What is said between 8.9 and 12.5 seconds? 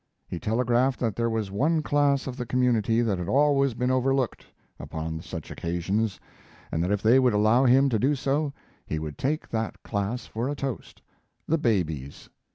would take that class for a toast: the babies.